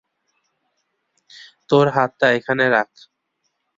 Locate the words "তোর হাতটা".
1.69-2.27